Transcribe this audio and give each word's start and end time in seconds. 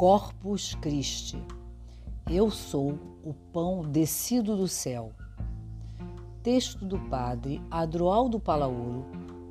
Corpus 0.00 0.74
Christi. 0.76 1.36
Eu 2.26 2.50
sou 2.50 2.98
o 3.22 3.34
pão 3.52 3.82
descido 3.82 4.56
do 4.56 4.66
céu. 4.66 5.12
Texto 6.42 6.86
do 6.86 6.98
padre 6.98 7.60
Adroaldo 7.70 8.40
Palaoro 8.40 9.04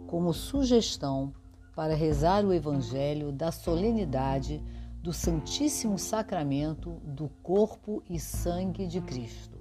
como 0.08 0.34
sugestão 0.34 1.32
para 1.76 1.94
rezar 1.94 2.44
o 2.44 2.52
Evangelho 2.52 3.32
da 3.32 3.52
solenidade 3.52 4.60
do 5.04 5.14
Santíssimo 5.14 6.00
Sacramento 6.00 6.94
do 7.04 7.30
Corpo 7.44 8.02
e 8.10 8.20
Sangue 8.20 8.88
de 8.88 9.02
Cristo. 9.02 9.60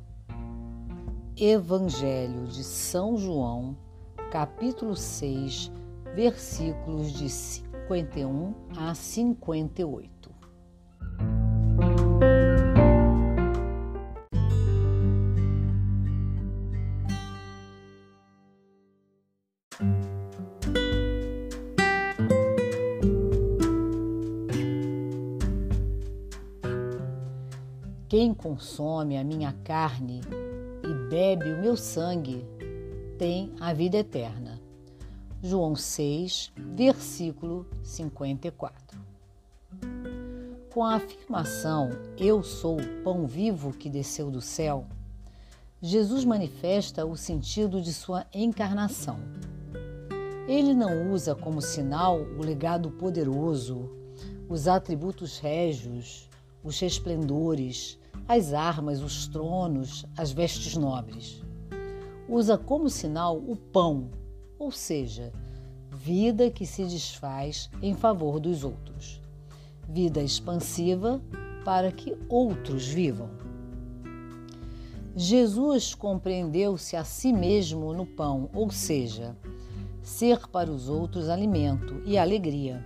Evangelho 1.36 2.46
de 2.46 2.64
São 2.64 3.14
João, 3.18 3.76
capítulo 4.30 4.96
6, 4.96 5.70
versículos 6.14 7.12
de 7.12 7.28
51 7.28 8.54
a 8.74 8.94
58. 8.94 10.17
Consome 28.38 29.18
a 29.18 29.24
minha 29.24 29.52
carne 29.64 30.22
e 30.82 31.10
bebe 31.10 31.52
o 31.52 31.60
meu 31.60 31.76
sangue 31.76 32.46
tem 33.18 33.52
a 33.60 33.74
vida 33.74 33.98
eterna. 33.98 34.60
João 35.42 35.76
6, 35.76 36.52
versículo 36.56 37.66
54. 37.82 38.98
Com 40.72 40.84
a 40.84 40.94
afirmação 40.94 41.90
Eu 42.16 42.42
sou 42.42 42.80
o 42.80 43.02
pão 43.02 43.26
vivo 43.26 43.72
que 43.72 43.90
desceu 43.90 44.30
do 44.30 44.40
céu, 44.40 44.86
Jesus 45.80 46.24
manifesta 46.24 47.06
o 47.06 47.16
sentido 47.16 47.80
de 47.80 47.92
sua 47.92 48.26
encarnação. 48.34 49.18
Ele 50.48 50.74
não 50.74 51.12
usa 51.12 51.34
como 51.34 51.60
sinal 51.60 52.20
o 52.20 52.42
legado 52.42 52.90
poderoso, 52.90 53.88
os 54.48 54.66
atributos 54.66 55.38
régios, 55.38 56.28
os 56.64 56.80
resplendores, 56.80 57.98
as 58.26 58.52
armas, 58.52 59.02
os 59.02 59.26
tronos, 59.28 60.04
as 60.16 60.32
vestes 60.32 60.76
nobres. 60.76 61.42
Usa 62.28 62.58
como 62.58 62.90
sinal 62.90 63.36
o 63.36 63.56
pão, 63.56 64.10
ou 64.58 64.70
seja, 64.70 65.32
vida 65.90 66.50
que 66.50 66.66
se 66.66 66.84
desfaz 66.84 67.70
em 67.82 67.94
favor 67.94 68.40
dos 68.40 68.64
outros. 68.64 69.20
Vida 69.88 70.22
expansiva 70.22 71.22
para 71.64 71.92
que 71.92 72.16
outros 72.28 72.86
vivam. 72.86 73.30
Jesus 75.16 75.94
compreendeu-se 75.94 76.96
a 76.96 77.04
si 77.04 77.32
mesmo 77.32 77.92
no 77.92 78.06
pão, 78.06 78.50
ou 78.54 78.70
seja, 78.70 79.36
ser 80.02 80.46
para 80.48 80.70
os 80.70 80.88
outros 80.88 81.28
alimento 81.28 82.02
e 82.04 82.16
alegria 82.16 82.84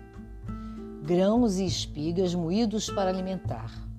grãos 1.02 1.58
e 1.58 1.66
espigas 1.66 2.32
moídos 2.32 2.88
para 2.88 3.10
alimentar. 3.10 3.91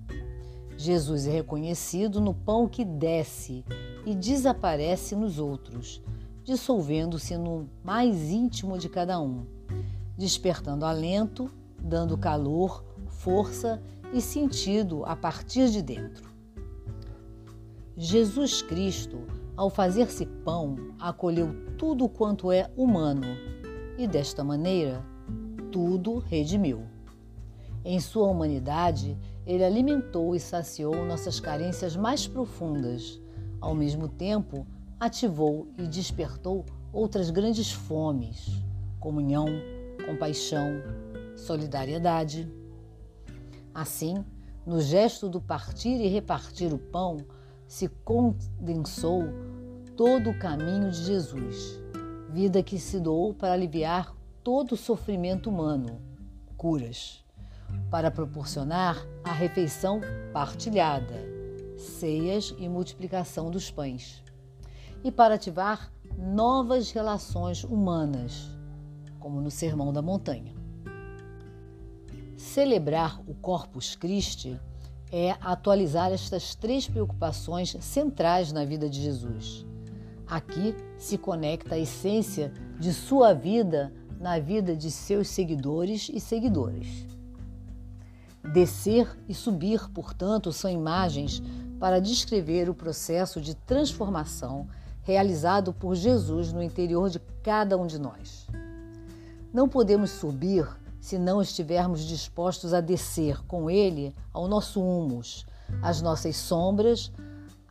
Jesus 0.84 1.26
é 1.28 1.32
reconhecido 1.32 2.20
no 2.20 2.34
pão 2.34 2.68
que 2.68 2.84
desce 2.84 3.64
e 4.06 4.14
desaparece 4.14 5.16
nos 5.16 5.40
outros, 5.40 6.02
dissolvendo-se 6.44 7.38
no 7.38 7.70
mais 7.82 8.30
íntimo 8.30 8.78
de 8.78 8.90
cada 8.90 9.18
um, 9.18 9.46
despertando 10.18 10.86
alento, 10.86 11.50
dando 11.82 12.18
calor, 12.18 12.84
força 13.08 13.82
e 14.12 14.20
sentido 14.20 15.06
a 15.06 15.16
partir 15.16 15.70
de 15.70 15.82
dentro. 15.82 16.30
Jesus 17.96 18.62
Cristo, 18.62 19.22
ao 19.56 19.70
fazer-se 19.70 20.26
pão, 20.26 20.76
acolheu 21.00 21.56
tudo 21.78 22.10
quanto 22.10 22.52
é 22.52 22.70
humano 22.76 23.28
e, 23.98 24.06
desta 24.06 24.44
maneira, 24.44 25.02
tudo 25.72 26.18
redimiu. 26.18 26.84
Em 27.86 28.02
sua 28.02 28.28
humanidade, 28.28 29.18
ele 29.46 29.64
alimentou 29.64 30.36
e 30.36 30.40
saciou 30.40 31.06
nossas 31.06 31.40
carências 31.40 31.96
mais 31.96 32.28
profundas. 32.28 33.22
Ao 33.60 33.76
mesmo 33.76 34.08
tempo, 34.08 34.66
ativou 35.00 35.68
e 35.78 35.88
despertou 35.88 36.66
outras 36.92 37.30
grandes 37.30 37.72
fomes: 37.72 38.50
comunhão, 39.00 39.48
compaixão, 40.06 40.82
solidariedade. 41.36 42.52
Assim, 43.74 44.24
no 44.66 44.82
gesto 44.82 45.28
do 45.28 45.42
partir 45.42 46.00
e 46.00 46.08
repartir 46.08 46.74
o 46.74 46.78
pão, 46.78 47.18
se 47.68 47.90
condensou 47.90 49.24
todo 49.98 50.30
o 50.30 50.40
caminho 50.40 50.90
de 50.90 51.04
Jesus, 51.04 51.82
vida 52.30 52.64
que 52.64 52.80
se 52.80 53.00
doou 53.00 53.34
para 53.34 53.54
aliviar 53.54 54.16
todo 54.44 54.74
o 54.74 54.78
sofrimento 54.78 55.50
humano, 55.50 56.02
curas 56.56 57.23
para 57.90 58.10
proporcionar 58.10 58.98
a 59.24 59.32
refeição 59.32 60.02
partilhada, 60.32 61.16
ceias 61.78 62.54
e 62.58 62.68
multiplicação 62.68 63.52
dos 63.52 63.70
pães, 63.70 64.24
e 65.04 65.12
para 65.12 65.36
ativar 65.36 65.92
novas 66.18 66.92
relações 66.92 67.64
humanas, 67.64 68.50
como 69.20 69.42
no 69.42 69.52
Sermão 69.52 69.94
da 69.94 70.02
Montanha. 70.02 70.54
Celebrar 72.36 73.22
o 73.28 73.34
Corpus 73.36 73.96
Christi 73.96 74.60
é 75.12 75.36
atualizar 75.40 76.12
estas 76.12 76.56
três 76.56 76.88
preocupações 76.88 77.78
centrais 77.80 78.52
na 78.52 78.66
vida 78.66 78.90
de 78.90 79.02
Jesus. 79.02 79.66
Aqui 80.26 80.76
se 80.98 81.18
conecta 81.18 81.76
a 81.76 81.80
essência 81.80 82.52
de 82.80 82.92
sua 82.92 83.34
vida 83.34 83.94
na 84.20 84.40
vida 84.40 84.76
de 84.76 84.90
seus 84.90 85.28
seguidores 85.28 86.10
e 86.12 86.20
seguidoras. 86.20 87.13
Descer 88.52 89.08
e 89.28 89.34
subir, 89.34 89.90
portanto, 89.90 90.52
são 90.52 90.70
imagens 90.70 91.42
para 91.80 92.02
descrever 92.02 92.70
o 92.70 92.76
processo 92.76 93.40
de 93.40 93.56
transformação 93.56 94.68
realizado 95.02 95.74
por 95.74 95.96
Jesus 95.96 96.52
no 96.52 96.62
interior 96.62 97.10
de 97.10 97.20
cada 97.42 97.78
um 97.78 97.88
de 97.88 98.00
nós. 98.00 98.48
Não 99.54 99.70
podemos 99.70 100.10
subir 100.10 100.68
se 101.00 101.20
não 101.20 101.42
estivermos 101.42 102.02
dispostos 102.02 102.74
a 102.74 102.80
descer 102.80 103.44
com 103.46 103.70
Ele 103.70 104.16
ao 104.32 104.48
nosso 104.48 104.82
humus, 104.82 105.46
às 105.82 106.02
nossas 106.02 106.38
sombras, 106.38 107.12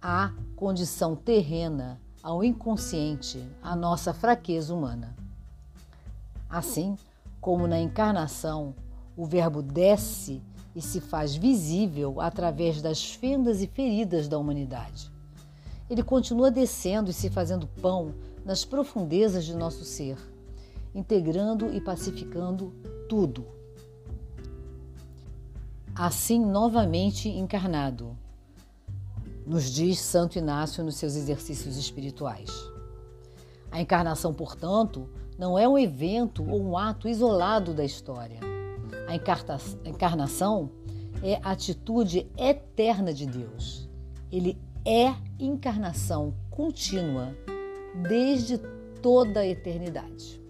à 0.00 0.32
condição 0.54 1.16
terrena, 1.16 1.98
ao 2.22 2.44
inconsciente, 2.44 3.42
à 3.62 3.74
nossa 3.74 4.12
fraqueza 4.12 4.74
humana. 4.74 5.16
Assim 6.48 6.96
como 7.40 7.66
na 7.66 7.80
encarnação, 7.80 8.74
o 9.16 9.26
Verbo 9.26 9.62
desce 9.62 10.42
e 10.74 10.80
se 10.80 11.00
faz 11.00 11.34
visível 11.34 12.20
através 12.20 12.80
das 12.80 13.12
fendas 13.12 13.60
e 13.60 13.66
feridas 13.66 14.28
da 14.28 14.38
humanidade. 14.38 15.10
Ele 15.88 16.02
continua 16.02 16.50
descendo 16.50 17.10
e 17.10 17.14
se 17.14 17.28
fazendo 17.28 17.66
pão 17.66 18.14
nas 18.44 18.64
profundezas 18.64 19.44
de 19.44 19.54
nosso 19.54 19.84
ser, 19.84 20.16
integrando 20.94 21.72
e 21.72 21.80
pacificando 21.80 22.72
tudo. 23.08 23.46
Assim, 25.94 26.42
novamente 26.42 27.28
encarnado, 27.28 28.16
nos 29.46 29.64
diz 29.64 30.00
Santo 30.00 30.38
Inácio 30.38 30.82
nos 30.82 30.96
seus 30.96 31.14
exercícios 31.14 31.76
espirituais. 31.76 32.50
A 33.70 33.80
encarnação, 33.80 34.32
portanto, 34.32 35.08
não 35.38 35.58
é 35.58 35.68
um 35.68 35.78
evento 35.78 36.48
ou 36.48 36.62
um 36.62 36.78
ato 36.78 37.08
isolado 37.08 37.74
da 37.74 37.84
história 37.84 38.52
a 39.12 39.88
encarnação 39.88 40.70
é 41.22 41.38
a 41.42 41.50
atitude 41.50 42.26
eterna 42.36 43.12
de 43.12 43.26
Deus. 43.26 43.88
Ele 44.30 44.58
é 44.84 45.14
encarnação 45.38 46.34
contínua 46.50 47.34
desde 48.08 48.58
toda 49.02 49.40
a 49.40 49.46
eternidade. 49.46 50.40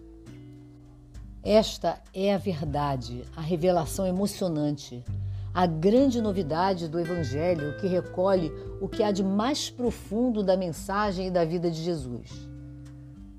Esta 1.42 2.00
é 2.14 2.32
a 2.32 2.38
verdade, 2.38 3.24
a 3.36 3.40
revelação 3.40 4.06
emocionante, 4.06 5.04
a 5.52 5.66
grande 5.66 6.20
novidade 6.22 6.86
do 6.86 7.00
Evangelho 7.00 7.76
que 7.78 7.88
recolhe 7.88 8.52
o 8.80 8.88
que 8.88 9.02
há 9.02 9.10
de 9.10 9.24
mais 9.24 9.68
profundo 9.68 10.42
da 10.42 10.56
mensagem 10.56 11.26
e 11.26 11.30
da 11.30 11.44
vida 11.44 11.68
de 11.68 11.82
Jesus. 11.82 12.30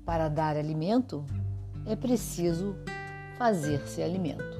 Para 0.04 0.28
dar 0.28 0.54
alimento, 0.54 1.24
é 1.86 1.96
preciso 1.96 2.76
fazer-se 3.38 4.02
alimento. 4.02 4.53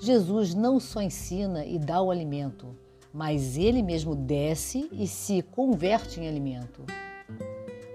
Jesus 0.00 0.54
não 0.54 0.78
só 0.78 1.02
ensina 1.02 1.64
e 1.66 1.76
dá 1.76 2.00
o 2.00 2.10
alimento, 2.10 2.76
mas 3.12 3.56
ele 3.56 3.82
mesmo 3.82 4.14
desce 4.14 4.88
e 4.92 5.08
se 5.08 5.42
converte 5.42 6.20
em 6.20 6.28
alimento. 6.28 6.84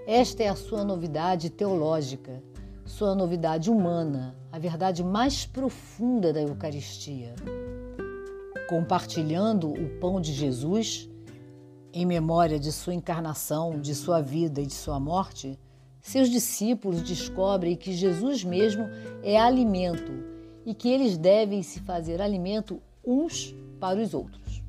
Esta 0.06 0.44
é 0.44 0.50
a 0.50 0.56
sua 0.56 0.84
novidade 0.84 1.50
teológica, 1.50 2.44
sua 2.86 3.16
novidade 3.16 3.72
humana, 3.72 4.36
a 4.52 4.60
verdade 4.60 5.02
mais 5.02 5.46
profunda 5.46 6.34
da 6.34 6.42
Eucaristia. 6.42 7.36
compartilhando 8.68 9.72
o 9.72 10.00
pão 10.00 10.20
de 10.20 10.34
Jesus, 10.34 11.08
em 11.94 12.06
memória 12.06 12.58
de 12.58 12.72
sua 12.72 12.94
encarnação, 12.94 13.80
de 13.80 13.94
sua 13.94 14.20
vida 14.20 14.62
e 14.62 14.66
de 14.66 14.74
sua 14.74 15.00
morte, 15.00 15.60
seus 16.02 16.30
discípulos 16.30 17.02
descobrem 17.02 17.76
que 17.76 17.94
Jesus 17.94 18.44
mesmo 18.44 18.90
é 19.22 19.38
alimento 19.38 20.32
e 20.65 20.74
que 20.74 20.89
eles 20.89 21.18
devem 21.18 21.62
se 21.62 21.80
fazer 21.80 22.21
alimento 22.21 22.81
uns 23.06 23.56
para 23.80 24.00
os 24.00 24.13
outros. 24.13 24.63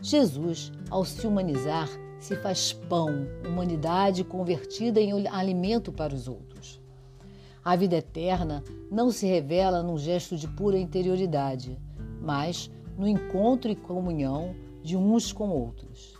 Jesus, 0.00 0.72
ao 0.90 1.04
se 1.04 1.26
humanizar, 1.26 1.88
se 2.18 2.36
faz 2.36 2.72
pão, 2.72 3.26
humanidade 3.46 4.24
convertida 4.24 5.00
em 5.00 5.26
alimento 5.28 5.92
para 5.92 6.14
os 6.14 6.28
outros. 6.28 6.80
A 7.64 7.76
vida 7.76 7.96
eterna 7.96 8.62
não 8.90 9.10
se 9.10 9.26
revela 9.26 9.82
num 9.82 9.96
gesto 9.96 10.36
de 10.36 10.48
pura 10.48 10.78
interioridade, 10.78 11.78
mas 12.20 12.70
no 12.98 13.06
encontro 13.06 13.70
e 13.70 13.76
comunhão 13.76 14.54
de 14.82 14.96
uns 14.96 15.32
com 15.32 15.48
outros. 15.48 16.18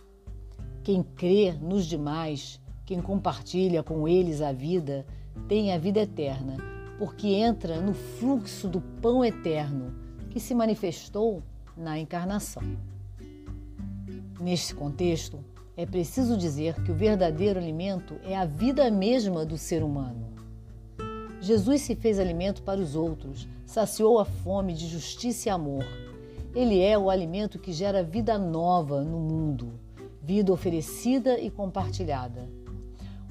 Quem 0.83 1.03
crê 1.03 1.53
nos 1.53 1.85
demais 1.85 2.61
quem 2.85 3.01
compartilha 3.01 3.81
com 3.81 4.07
eles 4.07 4.41
a 4.41 4.51
vida 4.51 5.05
tem 5.47 5.71
a 5.71 5.77
vida 5.77 6.01
eterna, 6.01 6.57
porque 6.97 7.27
entra 7.27 7.81
no 7.81 7.93
fluxo 7.93 8.67
do 8.67 8.81
pão 8.81 9.23
eterno 9.23 9.93
que 10.29 10.39
se 10.39 10.53
manifestou 10.53 11.43
na 11.75 11.97
encarnação. 11.97 12.63
Neste 14.39 14.75
contexto, 14.75 15.39
é 15.75 15.85
preciso 15.85 16.37
dizer 16.37 16.81
que 16.83 16.91
o 16.91 16.95
verdadeiro 16.95 17.59
alimento 17.59 18.15
é 18.23 18.35
a 18.35 18.45
vida 18.45 18.89
mesma 18.91 19.45
do 19.45 19.57
ser 19.57 19.83
humano. 19.83 20.27
Jesus 21.41 21.81
se 21.81 21.95
fez 21.95 22.19
alimento 22.19 22.61
para 22.61 22.79
os 22.79 22.95
outros, 22.95 23.47
saciou 23.65 24.19
a 24.19 24.25
fome 24.25 24.73
de 24.73 24.87
justiça 24.87 25.49
e 25.49 25.51
amor. 25.51 25.85
Ele 26.55 26.79
é 26.79 26.97
o 26.97 27.09
alimento 27.09 27.59
que 27.59 27.73
gera 27.73 28.03
vida 28.03 28.37
nova 28.37 29.03
no 29.03 29.19
mundo, 29.19 29.79
vida 30.21 30.53
oferecida 30.53 31.39
e 31.39 31.49
compartilhada 31.49 32.62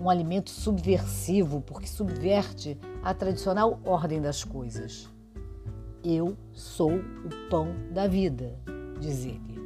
um 0.02 0.10
alimento 0.10 0.50
subversivo 0.50 1.60
porque 1.60 1.86
subverte 1.86 2.76
a 3.04 3.14
tradicional 3.14 3.78
ordem 3.84 4.20
das 4.20 4.42
coisas. 4.42 5.08
Eu 6.02 6.36
sou 6.52 6.96
o 6.96 7.48
pão 7.48 7.68
da 7.92 8.08
vida, 8.08 8.58
diz 9.00 9.24
ele. 9.24 9.62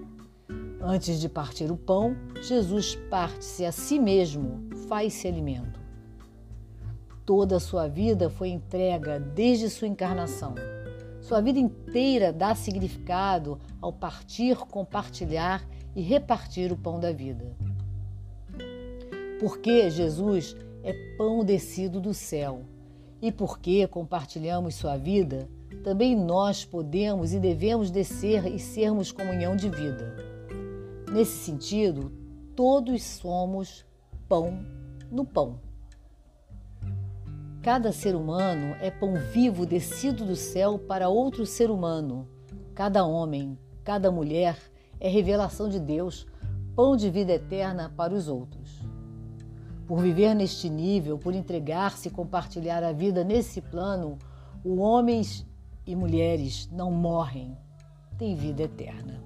Antes 0.78 1.18
de 1.18 1.28
partir 1.30 1.70
o 1.70 1.76
pão, 1.76 2.14
Jesus 2.42 2.96
parte-se 3.08 3.64
a 3.64 3.72
si 3.72 3.98
mesmo, 3.98 4.68
faz-se 4.86 5.26
alimento. 5.26 5.80
Toda 7.24 7.56
a 7.56 7.60
sua 7.60 7.88
vida 7.88 8.28
foi 8.28 8.50
entrega 8.50 9.18
desde 9.18 9.70
sua 9.70 9.88
encarnação. 9.88 10.54
Sua 11.22 11.40
vida 11.40 11.58
inteira 11.58 12.30
dá 12.30 12.54
significado 12.54 13.58
ao 13.80 13.90
partir, 13.90 14.58
compartilhar 14.58 15.66
e 15.94 16.02
repartir 16.02 16.70
o 16.70 16.76
pão 16.76 17.00
da 17.00 17.10
vida. 17.10 17.56
Porque 19.38 19.90
Jesus 19.90 20.56
é 20.82 20.92
pão 21.16 21.44
descido 21.44 22.00
do 22.00 22.14
céu 22.14 22.62
e 23.20 23.32
porque 23.32 23.86
compartilhamos 23.86 24.74
sua 24.74 24.96
vida, 24.96 25.48
também 25.82 26.16
nós 26.16 26.64
podemos 26.64 27.32
e 27.32 27.38
devemos 27.38 27.90
descer 27.90 28.46
e 28.46 28.58
sermos 28.58 29.12
comunhão 29.12 29.56
de 29.56 29.68
vida. 29.68 30.16
Nesse 31.12 31.44
sentido, 31.44 32.12
todos 32.54 33.02
somos 33.02 33.84
pão 34.28 34.58
no 35.10 35.24
pão. 35.24 35.60
Cada 37.62 37.90
ser 37.90 38.14
humano 38.14 38.76
é 38.80 38.90
pão 38.90 39.14
vivo 39.32 39.66
descido 39.66 40.24
do 40.24 40.36
céu 40.36 40.78
para 40.78 41.08
outro 41.08 41.44
ser 41.44 41.70
humano. 41.70 42.28
Cada 42.74 43.04
homem, 43.04 43.58
cada 43.82 44.10
mulher 44.10 44.56
é 45.00 45.08
revelação 45.08 45.68
de 45.68 45.80
Deus, 45.80 46.26
pão 46.76 46.96
de 46.96 47.10
vida 47.10 47.32
eterna 47.32 47.92
para 47.96 48.14
os 48.14 48.28
outros. 48.28 48.65
Por 49.86 50.00
viver 50.00 50.34
neste 50.34 50.68
nível, 50.68 51.16
por 51.16 51.34
entregar-se 51.34 52.08
e 52.08 52.10
compartilhar 52.10 52.82
a 52.82 52.92
vida 52.92 53.22
nesse 53.22 53.60
plano, 53.60 54.18
os 54.64 54.78
homens 54.78 55.46
e 55.86 55.94
mulheres 55.94 56.68
não 56.72 56.90
morrem, 56.90 57.56
têm 58.18 58.34
vida 58.34 58.64
eterna. 58.64 59.22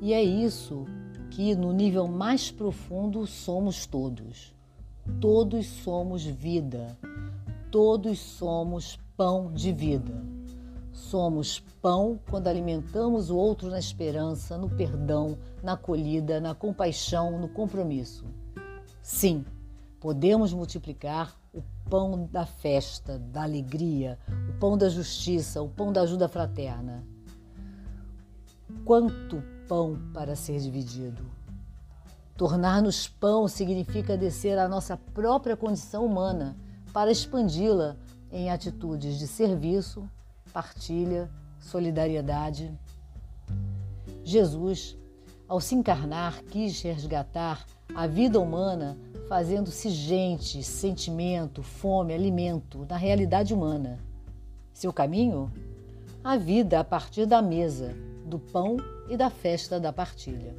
E 0.00 0.12
é 0.12 0.22
isso 0.22 0.84
que, 1.30 1.54
no 1.54 1.72
nível 1.72 2.06
mais 2.06 2.50
profundo, 2.50 3.26
somos 3.26 3.86
todos. 3.86 4.52
Todos 5.20 5.66
somos 5.66 6.24
vida, 6.24 6.98
todos 7.70 8.18
somos 8.18 8.98
pão 9.16 9.50
de 9.50 9.72
vida. 9.72 10.22
Somos 10.92 11.58
pão 11.80 12.20
quando 12.30 12.48
alimentamos 12.48 13.30
o 13.30 13.36
outro 13.36 13.70
na 13.70 13.78
esperança, 13.78 14.58
no 14.58 14.68
perdão, 14.68 15.38
na 15.62 15.72
acolhida, 15.72 16.38
na 16.38 16.54
compaixão, 16.54 17.40
no 17.40 17.48
compromisso. 17.48 18.26
Sim, 19.02 19.44
podemos 19.98 20.52
multiplicar 20.52 21.36
o 21.52 21.60
pão 21.90 22.28
da 22.30 22.46
festa, 22.46 23.18
da 23.18 23.42
alegria, 23.42 24.16
o 24.48 24.58
pão 24.60 24.78
da 24.78 24.88
justiça, 24.88 25.60
o 25.60 25.68
pão 25.68 25.92
da 25.92 26.02
ajuda 26.02 26.28
fraterna. 26.28 27.04
Quanto 28.84 29.42
pão 29.68 29.98
para 30.14 30.36
ser 30.36 30.60
dividido! 30.60 31.24
Tornar-nos 32.36 33.08
pão 33.08 33.48
significa 33.48 34.16
descer 34.16 34.56
à 34.56 34.68
nossa 34.68 34.96
própria 34.96 35.56
condição 35.56 36.06
humana 36.06 36.56
para 36.92 37.10
expandi-la 37.10 37.96
em 38.30 38.50
atitudes 38.50 39.18
de 39.18 39.26
serviço, 39.26 40.08
partilha, 40.52 41.28
solidariedade. 41.58 42.72
Jesus, 44.22 44.96
ao 45.48 45.60
se 45.60 45.74
encarnar, 45.74 46.42
quis 46.44 46.80
resgatar 46.80 47.66
a 47.94 48.06
vida 48.06 48.40
humana 48.40 48.96
fazendo-se 49.28 49.90
gente, 49.90 50.62
sentimento, 50.62 51.62
fome, 51.62 52.14
alimento 52.14 52.86
na 52.88 52.96
realidade 52.96 53.52
humana. 53.52 53.98
Seu 54.72 54.92
caminho? 54.92 55.50
A 56.24 56.36
vida 56.36 56.80
a 56.80 56.84
partir 56.84 57.26
da 57.26 57.42
mesa, 57.42 57.94
do 58.26 58.38
pão 58.38 58.76
e 59.08 59.16
da 59.16 59.28
festa 59.28 59.78
da 59.78 59.92
partilha. 59.92 60.54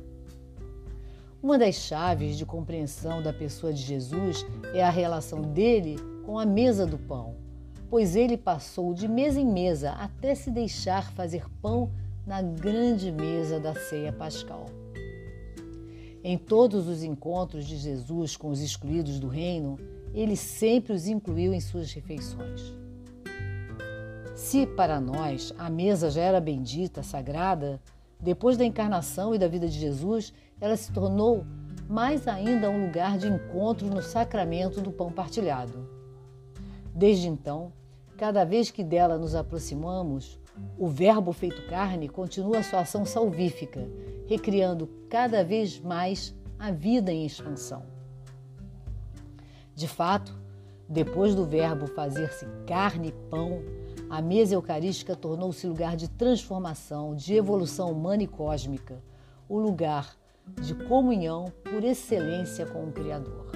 Uma 1.41 1.57
das 1.57 1.75
chaves 1.75 2.37
de 2.37 2.45
compreensão 2.45 3.21
da 3.21 3.33
pessoa 3.33 3.73
de 3.73 3.81
Jesus 3.81 4.45
é 4.73 4.83
a 4.83 4.89
relação 4.89 5.41
dele 5.41 5.97
com 6.25 6.39
a 6.39 6.45
mesa 6.45 6.85
do 6.85 6.97
pão, 6.97 7.35
pois 7.89 8.15
ele 8.15 8.37
passou 8.37 8.93
de 8.93 9.07
mesa 9.07 9.39
em 9.39 9.45
mesa 9.45 9.91
até 9.91 10.35
se 10.35 10.49
deixar 10.49 11.11
fazer 11.11 11.45
pão 11.61 11.91
na 12.25 12.41
grande 12.41 13.11
mesa 13.11 13.59
da 13.59 13.73
ceia 13.75 14.13
pascal. 14.13 14.65
Em 16.23 16.37
todos 16.37 16.87
os 16.87 17.03
encontros 17.03 17.65
de 17.65 17.75
Jesus 17.75 18.37
com 18.37 18.49
os 18.49 18.61
excluídos 18.61 19.19
do 19.19 19.27
reino, 19.27 19.77
ele 20.13 20.37
sempre 20.37 20.93
os 20.93 21.05
incluiu 21.05 21.53
em 21.53 21.59
suas 21.59 21.91
refeições. 21.91 22.73
Se 24.33 24.65
para 24.65 25.01
nós 25.01 25.53
a 25.57 25.69
mesa 25.69 26.09
já 26.09 26.21
era 26.21 26.39
bendita, 26.39 27.03
sagrada, 27.03 27.81
depois 28.21 28.55
da 28.55 28.63
encarnação 28.63 29.35
e 29.35 29.37
da 29.37 29.49
vida 29.49 29.67
de 29.67 29.77
Jesus, 29.77 30.33
ela 30.61 30.77
se 30.77 30.93
tornou 30.93 31.45
mais 31.89 32.25
ainda 32.25 32.69
um 32.69 32.85
lugar 32.85 33.17
de 33.17 33.27
encontro 33.27 33.85
no 33.87 34.01
sacramento 34.01 34.79
do 34.79 34.91
pão 34.93 35.11
partilhado. 35.11 35.89
Desde 36.95 37.27
então, 37.27 37.73
cada 38.15 38.45
vez 38.45 38.71
que 38.71 38.83
dela 38.83 39.17
nos 39.17 39.35
aproximamos, 39.35 40.39
o 40.77 40.87
Verbo 40.87 41.31
feito 41.31 41.65
carne 41.67 42.07
continua 42.07 42.63
sua 42.63 42.81
ação 42.81 43.05
salvífica, 43.05 43.87
recriando 44.27 44.89
cada 45.09 45.43
vez 45.43 45.79
mais 45.79 46.33
a 46.59 46.71
vida 46.71 47.11
em 47.11 47.25
expansão. 47.25 47.83
De 49.75 49.87
fato, 49.87 50.33
depois 50.87 51.33
do 51.33 51.45
Verbo 51.45 51.87
fazer-se 51.87 52.45
carne 52.67 53.09
e 53.09 53.29
pão, 53.29 53.61
a 54.09 54.21
mesa 54.21 54.53
eucarística 54.53 55.15
tornou-se 55.15 55.65
lugar 55.65 55.95
de 55.95 56.07
transformação, 56.07 57.15
de 57.15 57.33
evolução 57.33 57.91
humana 57.91 58.23
e 58.23 58.27
cósmica, 58.27 59.01
o 59.49 59.57
lugar 59.57 60.15
de 60.61 60.75
comunhão 60.75 61.51
por 61.63 61.83
excelência 61.83 62.65
com 62.65 62.83
o 62.83 62.91
Criador. 62.91 63.51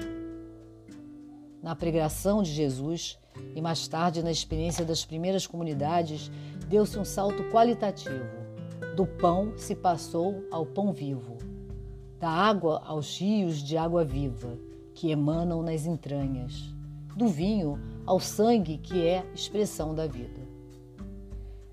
Na 1.61 1.75
pregação 1.75 2.41
de 2.41 2.51
Jesus 2.51 3.19
e 3.55 3.61
mais 3.61 3.87
tarde 3.87 4.23
na 4.23 4.31
experiência 4.31 4.85
das 4.85 5.05
primeiras 5.05 5.45
comunidades, 5.45 6.31
deu-se 6.67 6.99
um 6.99 7.05
salto 7.05 7.43
qualitativo. 7.45 8.25
Do 8.95 9.05
pão 9.05 9.53
se 9.57 9.75
passou 9.75 10.45
ao 10.51 10.65
pão 10.65 10.91
vivo, 10.91 11.37
da 12.19 12.29
água 12.29 12.81
aos 12.85 13.19
rios 13.19 13.57
de 13.61 13.77
água 13.77 14.03
viva 14.03 14.57
que 14.93 15.11
emanam 15.11 15.61
nas 15.61 15.85
entranhas, 15.85 16.73
do 17.15 17.27
vinho 17.27 17.79
ao 18.05 18.19
sangue 18.19 18.77
que 18.77 19.05
é 19.05 19.25
expressão 19.33 19.93
da 19.93 20.07
vida. 20.07 20.41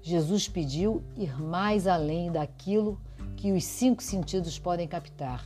Jesus 0.02 0.46
pediu 0.48 1.02
ir 1.16 1.40
mais 1.40 1.86
além 1.86 2.30
daquilo 2.30 3.00
que 3.36 3.52
os 3.52 3.64
cinco 3.64 4.02
sentidos 4.02 4.58
podem 4.58 4.86
captar, 4.86 5.42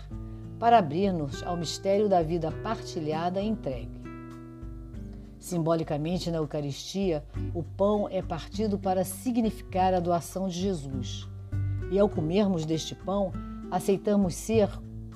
para 0.58 0.78
abrir-nos 0.78 1.44
ao 1.44 1.56
mistério 1.56 2.08
da 2.08 2.22
vida 2.22 2.50
partilhada 2.50 3.40
e 3.40 3.46
entregue. 3.46 3.97
Simbolicamente, 5.38 6.30
na 6.30 6.38
Eucaristia, 6.38 7.24
o 7.54 7.62
pão 7.62 8.08
é 8.10 8.20
partido 8.20 8.78
para 8.78 9.04
significar 9.04 9.94
a 9.94 10.00
doação 10.00 10.48
de 10.48 10.58
Jesus. 10.58 11.28
e 11.90 11.98
ao 11.98 12.08
comermos 12.08 12.66
deste 12.66 12.94
pão, 12.94 13.32
aceitamos 13.70 14.34
ser 14.34 14.68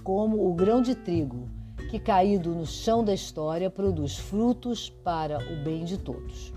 como 0.03 0.49
o 0.49 0.55
grão 0.55 0.81
de 0.81 0.95
trigo 0.95 1.49
que, 1.91 1.99
caído 1.99 2.55
no 2.55 2.65
chão 2.65 3.05
da 3.05 3.13
história, 3.13 3.69
produz 3.69 4.17
frutos 4.17 4.89
para 4.89 5.39
o 5.53 5.63
bem 5.63 5.85
de 5.85 5.99
todos. 5.99 6.53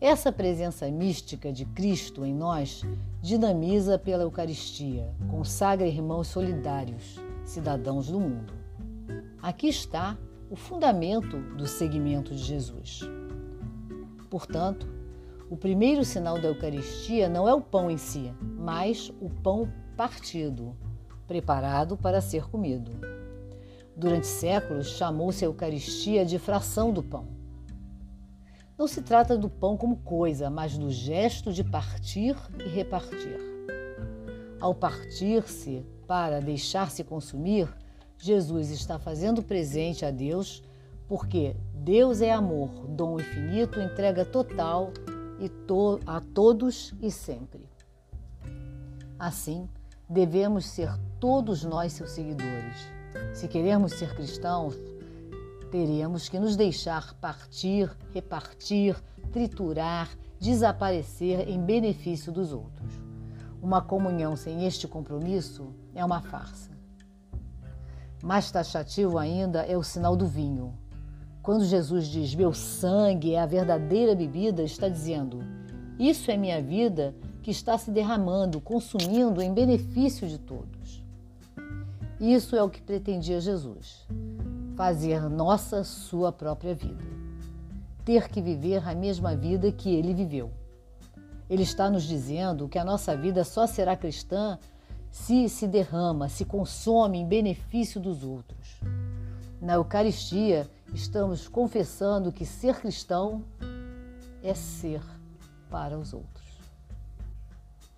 Essa 0.00 0.32
presença 0.32 0.90
mística 0.90 1.52
de 1.52 1.64
Cristo 1.66 2.24
em 2.24 2.34
nós 2.34 2.82
dinamiza 3.20 3.98
pela 3.98 4.22
Eucaristia, 4.22 5.14
consagra 5.30 5.86
irmãos 5.86 6.28
solidários, 6.28 7.18
cidadãos 7.44 8.08
do 8.08 8.20
mundo. 8.20 8.54
Aqui 9.42 9.68
está 9.68 10.16
o 10.50 10.56
fundamento 10.56 11.38
do 11.56 11.66
seguimento 11.66 12.34
de 12.34 12.42
Jesus. 12.42 13.00
Portanto, 14.30 14.86
o 15.50 15.56
primeiro 15.56 16.04
sinal 16.04 16.40
da 16.40 16.48
Eucaristia 16.48 17.28
não 17.28 17.48
é 17.48 17.54
o 17.54 17.60
pão 17.60 17.90
em 17.90 17.96
si, 17.96 18.32
mas 18.40 19.12
o 19.20 19.28
pão 19.28 19.72
partido, 19.96 20.76
preparado 21.26 21.96
para 21.96 22.20
ser 22.20 22.48
comido. 22.48 22.92
Durante 23.96 24.26
séculos, 24.26 24.88
chamou-se 24.88 25.44
a 25.44 25.48
Eucaristia 25.48 26.24
de 26.24 26.38
fração 26.38 26.92
do 26.92 27.02
pão. 27.02 27.28
Não 28.78 28.86
se 28.86 29.00
trata 29.00 29.38
do 29.38 29.48
pão 29.48 29.76
como 29.76 29.96
coisa, 29.96 30.50
mas 30.50 30.76
do 30.76 30.90
gesto 30.90 31.52
de 31.52 31.64
partir 31.64 32.36
e 32.58 32.68
repartir. 32.68 33.40
Ao 34.60 34.74
partir-se 34.74 35.84
para 36.06 36.40
deixar-se 36.40 37.02
consumir, 37.02 37.68
Jesus 38.18 38.70
está 38.70 38.98
fazendo 38.98 39.42
presente 39.42 40.04
a 40.04 40.10
Deus, 40.10 40.62
porque 41.06 41.56
Deus 41.74 42.20
é 42.20 42.32
amor, 42.32 42.86
dom 42.88 43.20
infinito, 43.20 43.80
entrega 43.80 44.24
total 44.24 44.92
e 45.38 45.48
to 45.48 46.00
a 46.06 46.20
todos 46.20 46.94
e 47.00 47.10
sempre. 47.10 47.68
Assim, 49.18 49.68
devemos 50.08 50.66
ser 50.66 50.90
todos 51.20 51.62
nós 51.64 51.92
seus 51.92 52.10
seguidores. 52.10 52.76
Se 53.34 53.48
queremos 53.48 53.92
ser 53.92 54.14
cristãos, 54.14 54.74
teremos 55.70 56.28
que 56.28 56.38
nos 56.38 56.56
deixar 56.56 57.14
partir, 57.14 57.90
repartir, 58.12 58.96
triturar, 59.32 60.08
desaparecer 60.40 61.48
em 61.48 61.60
benefício 61.60 62.32
dos 62.32 62.52
outros. 62.52 62.92
Uma 63.62 63.80
comunhão 63.80 64.36
sem 64.36 64.66
este 64.66 64.86
compromisso 64.86 65.74
é 65.94 66.04
uma 66.04 66.20
farsa. 66.20 66.75
Mais 68.26 68.50
taxativo 68.50 69.18
ainda 69.18 69.62
é 69.62 69.76
o 69.76 69.84
sinal 69.84 70.16
do 70.16 70.26
vinho. 70.26 70.74
Quando 71.44 71.64
Jesus 71.64 72.08
diz 72.08 72.34
meu 72.34 72.52
sangue 72.52 73.34
é 73.34 73.40
a 73.40 73.46
verdadeira 73.46 74.16
bebida, 74.16 74.64
está 74.64 74.88
dizendo: 74.88 75.44
Isso 75.96 76.28
é 76.28 76.36
minha 76.36 76.60
vida 76.60 77.14
que 77.40 77.52
está 77.52 77.78
se 77.78 77.88
derramando, 77.88 78.60
consumindo 78.60 79.40
em 79.40 79.54
benefício 79.54 80.26
de 80.26 80.38
todos. 80.38 81.04
Isso 82.18 82.56
é 82.56 82.62
o 82.64 82.68
que 82.68 82.82
pretendia 82.82 83.40
Jesus 83.40 84.04
fazer 84.74 85.30
nossa 85.30 85.84
sua 85.84 86.32
própria 86.32 86.74
vida. 86.74 87.04
Ter 88.04 88.28
que 88.28 88.42
viver 88.42 88.82
a 88.88 88.92
mesma 88.92 89.36
vida 89.36 89.70
que 89.70 89.94
ele 89.94 90.12
viveu. 90.12 90.50
Ele 91.48 91.62
está 91.62 91.88
nos 91.88 92.02
dizendo 92.02 92.68
que 92.68 92.76
a 92.76 92.84
nossa 92.84 93.16
vida 93.16 93.44
só 93.44 93.68
será 93.68 93.96
cristã 93.96 94.58
se 95.16 95.48
se 95.48 95.66
derrama, 95.66 96.28
se 96.28 96.44
consome 96.44 97.18
em 97.18 97.26
benefício 97.26 97.98
dos 97.98 98.22
outros. 98.22 98.80
Na 99.60 99.74
Eucaristia, 99.74 100.70
estamos 100.94 101.48
confessando 101.48 102.30
que 102.30 102.44
ser 102.44 102.76
cristão 102.76 103.42
é 104.42 104.54
ser 104.54 105.00
para 105.68 105.98
os 105.98 106.12
outros. 106.12 106.44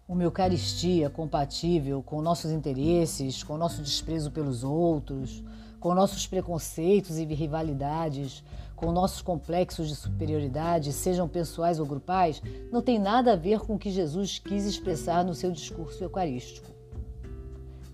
Uma 0.08 0.22
Eucaristia 0.22 1.10
compatível 1.10 2.02
com 2.02 2.22
nossos 2.22 2.52
interesses, 2.52 3.42
com 3.42 3.58
nosso 3.58 3.82
desprezo 3.82 4.30
pelos 4.30 4.62
outros, 4.64 5.42
com 5.80 5.92
nossos 5.94 6.26
preconceitos 6.26 7.18
e 7.18 7.24
rivalidades, 7.24 8.44
com 8.74 8.92
nossos 8.92 9.20
complexos 9.20 9.88
de 9.88 9.96
superioridade, 9.96 10.92
sejam 10.92 11.28
pessoais 11.28 11.80
ou 11.80 11.84
grupais, 11.84 12.40
não 12.72 12.80
tem 12.80 12.98
nada 12.98 13.32
a 13.32 13.36
ver 13.36 13.58
com 13.58 13.74
o 13.74 13.78
que 13.78 13.90
Jesus 13.90 14.38
quis 14.38 14.64
expressar 14.64 15.24
no 15.24 15.34
seu 15.34 15.50
discurso 15.50 16.02
eucarístico. 16.02 16.77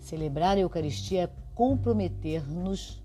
Celebrar 0.04 0.58
a 0.58 0.60
Eucaristia 0.60 1.22
é 1.22 1.30
comprometer-nos 1.54 3.02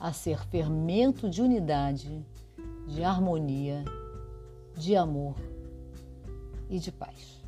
a 0.00 0.12
ser 0.12 0.44
fermento 0.48 1.30
de 1.30 1.40
unidade, 1.40 2.26
de 2.88 3.04
harmonia, 3.04 3.84
de 4.76 4.96
amor 4.96 5.36
e 6.68 6.80
de 6.80 6.90
paz. 6.90 7.38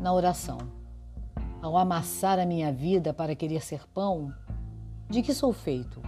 na 0.00 0.14
oração. 0.14 0.75
Ao 1.66 1.76
amassar 1.76 2.38
a 2.38 2.46
minha 2.46 2.72
vida 2.72 3.12
para 3.12 3.34
querer 3.34 3.60
ser 3.60 3.88
pão, 3.88 4.32
de 5.10 5.20
que 5.20 5.34
sou 5.34 5.52
feito? 5.52 6.00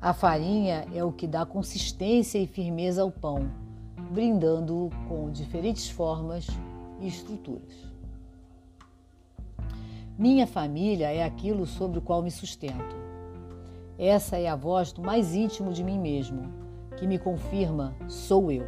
A 0.00 0.14
farinha 0.14 0.86
é 0.94 1.02
o 1.02 1.10
que 1.10 1.26
dá 1.26 1.44
consistência 1.44 2.38
e 2.38 2.46
firmeza 2.46 3.02
ao 3.02 3.10
pão, 3.10 3.50
brindando-o 4.12 4.88
com 5.08 5.32
diferentes 5.32 5.90
formas 5.90 6.46
e 7.00 7.08
estruturas. 7.08 7.74
Minha 10.16 10.46
família 10.46 11.10
é 11.12 11.24
aquilo 11.24 11.66
sobre 11.66 11.98
o 11.98 12.02
qual 12.02 12.22
me 12.22 12.30
sustento. 12.30 12.94
Essa 13.98 14.38
é 14.38 14.46
a 14.46 14.54
voz 14.54 14.92
do 14.92 15.02
mais 15.02 15.34
íntimo 15.34 15.72
de 15.72 15.82
mim 15.82 15.98
mesmo, 15.98 16.52
que 16.96 17.04
me 17.04 17.18
confirma: 17.18 17.96
sou 18.06 18.52
eu. 18.52 18.64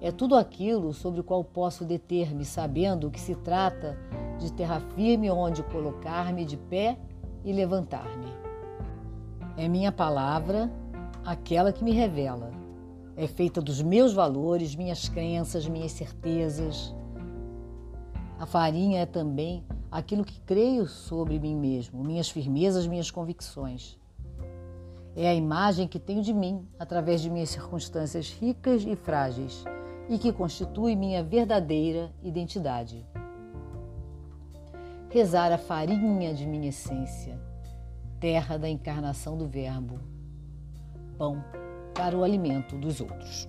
É 0.00 0.10
tudo 0.10 0.34
aquilo 0.34 0.94
sobre 0.94 1.20
o 1.20 1.24
qual 1.24 1.44
posso 1.44 1.84
deter-me, 1.84 2.46
sabendo 2.46 3.10
que 3.10 3.20
se 3.20 3.34
trata 3.34 3.98
de 4.40 4.52
terra 4.52 4.80
firme 4.96 5.30
onde 5.30 5.62
colocar-me 5.62 6.44
de 6.44 6.56
pé 6.56 6.98
e 7.44 7.52
levantar-me. 7.52 8.26
É 9.56 9.68
minha 9.68 9.92
palavra 9.92 10.70
aquela 11.24 11.72
que 11.72 11.84
me 11.84 11.92
revela. 11.92 12.50
É 13.16 13.26
feita 13.26 13.60
dos 13.60 13.82
meus 13.82 14.14
valores, 14.14 14.74
minhas 14.74 15.08
crenças, 15.08 15.68
minhas 15.68 15.92
certezas. 15.92 16.94
A 18.38 18.46
farinha 18.46 19.00
é 19.00 19.06
também 19.06 19.62
aquilo 19.90 20.24
que 20.24 20.40
creio 20.40 20.86
sobre 20.86 21.38
mim 21.38 21.54
mesmo, 21.54 22.02
minhas 22.02 22.30
firmezas, 22.30 22.86
minhas 22.86 23.10
convicções. 23.10 23.98
É 25.14 25.28
a 25.28 25.34
imagem 25.34 25.86
que 25.86 25.98
tenho 25.98 26.22
de 26.22 26.32
mim 26.32 26.66
através 26.78 27.20
de 27.20 27.28
minhas 27.28 27.50
circunstâncias 27.50 28.30
ricas 28.30 28.84
e 28.86 28.96
frágeis 28.96 29.64
e 30.08 30.16
que 30.18 30.32
constitui 30.32 30.96
minha 30.96 31.22
verdadeira 31.22 32.10
identidade. 32.22 33.06
Rezar 35.12 35.50
a 35.50 35.58
farinha 35.58 36.32
de 36.32 36.46
minha 36.46 36.68
essência, 36.68 37.36
terra 38.20 38.56
da 38.56 38.68
encarnação 38.68 39.36
do 39.36 39.48
Verbo, 39.48 39.98
pão 41.18 41.44
para 41.92 42.16
o 42.16 42.22
alimento 42.22 42.78
dos 42.78 43.00
outros. 43.00 43.48